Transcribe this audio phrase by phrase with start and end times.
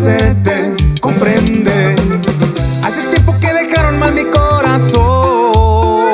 [0.00, 1.94] hacerte comprender.
[2.82, 6.04] Hace tiempo que dejaron mal mi corazón.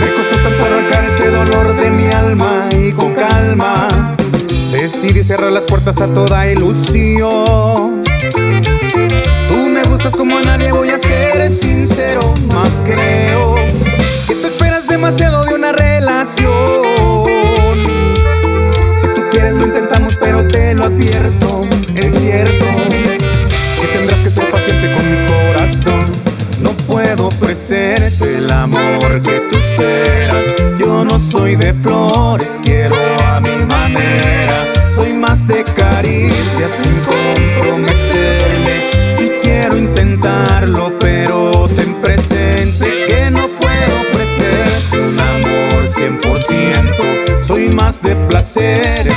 [0.00, 3.88] Me costó tanto arrancar ese dolor de mi alma y con calma
[4.72, 8.02] decidí cerrar las puertas a toda ilusión.
[9.48, 13.21] Tú me gustas como a nadie, voy a ser sincero, más que
[29.02, 30.44] amor que tú esperas.
[30.78, 32.94] Yo no soy de flores, quiero
[33.28, 34.90] a mi manera.
[34.94, 38.74] Soy más de caricias sin comprometerme.
[39.16, 47.42] Si quiero intentarlo, pero ten presente que no puedo ofrecerte un amor 100%.
[47.42, 49.16] Soy más de placeres,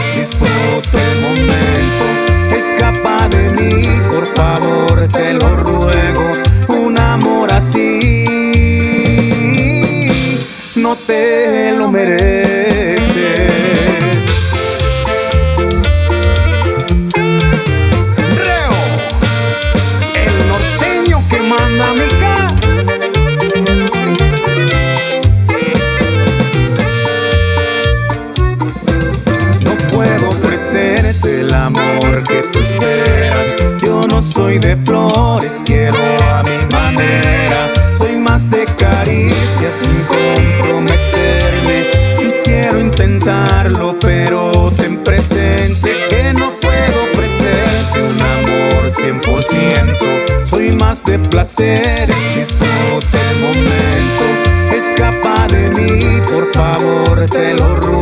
[31.66, 33.82] amor que tú esperas.
[33.82, 35.98] Yo no soy de flores, quiero
[36.32, 37.74] a mi manera.
[37.98, 41.76] Soy más de caricias sin comprometerme.
[42.20, 50.46] Si quiero intentarlo, pero ten presente que no puedo ofrecerte un amor 100%.
[50.46, 54.26] Soy más de placeres, disfruta el momento.
[54.72, 57.95] Escapa de mí, por favor, te lo ruego.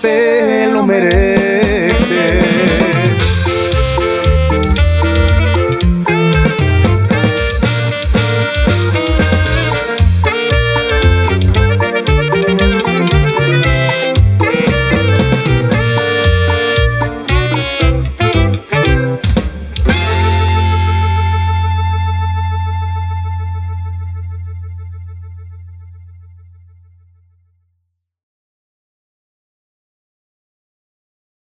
[0.00, 2.39] te lo mereces.